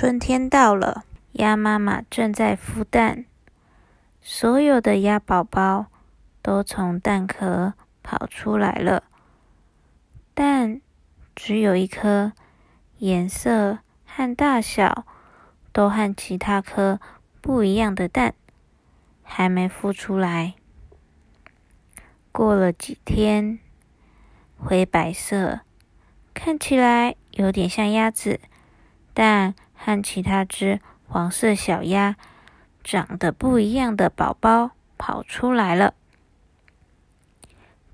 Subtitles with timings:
[0.00, 3.26] 春天到了，鸭妈妈正在孵蛋，
[4.22, 5.88] 所有的鸭宝宝
[6.40, 9.04] 都从蛋壳跑出来了，
[10.32, 10.80] 但
[11.36, 12.32] 只有一颗
[12.96, 15.04] 颜色和大小
[15.70, 16.98] 都和其他颗
[17.42, 18.32] 不一样的蛋
[19.22, 20.54] 还没孵出来。
[22.32, 23.58] 过了几天，
[24.56, 25.60] 灰白色，
[26.32, 28.40] 看起来有点像鸭子，
[29.12, 32.16] 但和其他只黄色小鸭
[32.84, 35.94] 长得不一样的宝宝跑出来了。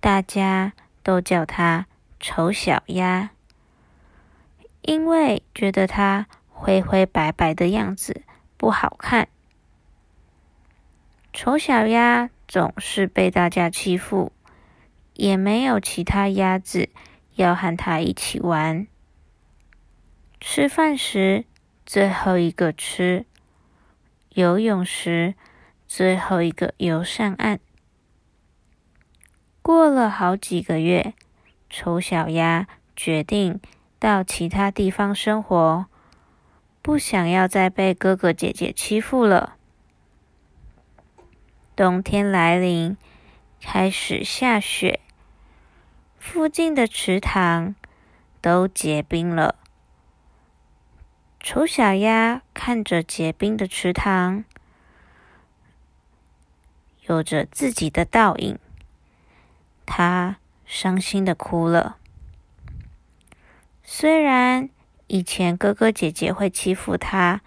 [0.00, 0.72] 大家
[1.04, 1.86] 都叫它
[2.18, 3.30] 丑小鸭，
[4.82, 8.22] 因为觉得它灰灰白白的样子
[8.56, 9.28] 不好看。
[11.32, 12.30] 丑小鸭。
[12.48, 14.30] 总是被大家欺负，
[15.14, 16.90] 也没有其他鸭子
[17.34, 18.86] 要和它一起玩。
[20.40, 21.44] 吃饭时
[21.86, 23.26] 最后一个吃，
[24.30, 25.36] 游泳时
[25.86, 27.60] 最后一个游上岸。
[29.62, 31.14] 过了好几个月，
[31.70, 33.60] 丑小鸭决定
[34.00, 35.86] 到其他地方生活，
[36.82, 39.54] 不想要再被哥哥姐姐欺负了。
[41.76, 42.96] 冬天来临，
[43.60, 44.98] 开始下雪，
[46.18, 47.76] 附近的池塘
[48.40, 49.54] 都结冰了。
[51.48, 54.42] 丑小鸭看着结冰的池塘，
[57.02, 58.58] 有着自己的倒影，
[59.86, 61.98] 它伤心的哭了。
[63.84, 64.68] 虽然
[65.06, 67.42] 以前哥哥姐姐会欺负它，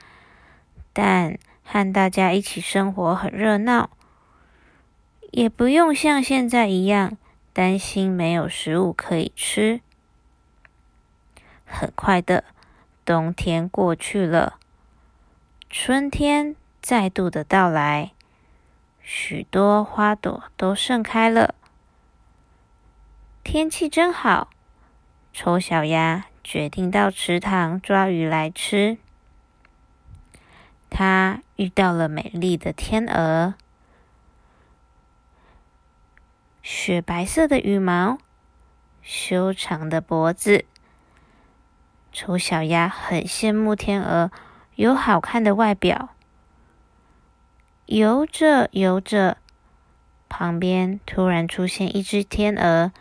[0.94, 3.90] 但和大家一起生活很热闹。
[5.32, 7.18] 也不用像现在一样
[7.52, 9.82] 担心没有食物可以吃。
[11.66, 12.46] 很快的，
[13.10, 14.60] 冬天过去了，
[15.68, 18.12] 春天再度的到来，
[19.02, 21.56] 许多花朵都盛开了，
[23.44, 24.52] 天气真好。
[25.34, 29.00] 丑小鸭决定到池塘抓鱼来吃。
[30.92, 33.56] 它遇到了美丽的天鹅。
[36.62, 38.20] 雪白色的羽毛，
[39.02, 40.66] 修长的脖子，
[42.12, 44.32] 丑小鸭很羡慕天鹅
[44.76, 46.10] 有好看的外表。
[47.86, 49.38] 游着游着，
[50.28, 52.92] 旁边突然出现一只天鹅，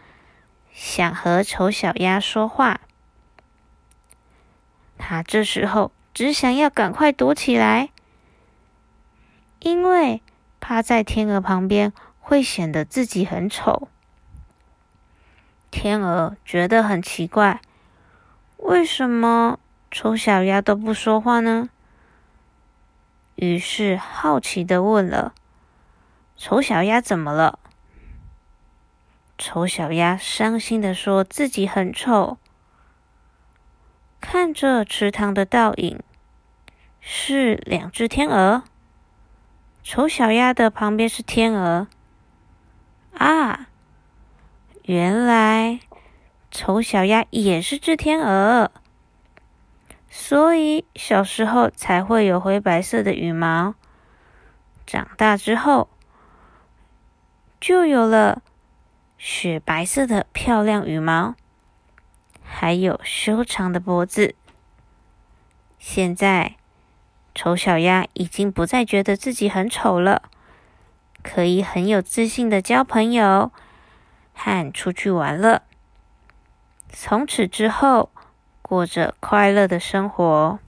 [0.72, 2.80] 想和丑小鸭说话。
[4.96, 7.90] 它这时候只想要赶快躲起来，
[9.60, 10.22] 因为
[10.60, 11.92] 趴在天鹅旁边。
[12.20, 13.88] 会显得自己很丑。
[15.70, 17.62] 天鹅觉得很奇怪，
[18.58, 19.58] 为什么
[19.90, 21.70] 丑小鸭都不说话呢？
[23.36, 25.32] 于是好奇的问了
[26.36, 27.58] ：“丑小鸭怎么了？”
[29.38, 32.38] 丑小鸭伤心的说自己很丑，
[34.20, 36.02] 看着池塘的倒影，
[37.00, 38.64] 是两只天鹅。
[39.84, 41.86] 丑小鸭的旁边是天鹅。
[43.16, 43.68] 啊，
[44.82, 45.78] 原来
[46.50, 48.70] 丑小鸭也是只天鹅，
[50.08, 53.74] 所以小时候才会有灰白色的羽毛，
[54.86, 55.88] 长大之后
[57.60, 58.42] 就有了
[59.16, 61.34] 雪白色的漂亮羽毛，
[62.42, 64.34] 还有修长的脖子。
[65.78, 66.56] 现在
[67.34, 70.22] 丑小鸭已经不再觉得自己很丑了。
[71.20, 73.50] 可以很有自信的交朋友
[74.32, 75.64] 和出去玩了。
[77.00, 78.10] 从此之后，
[78.60, 80.58] 过着快乐的生活。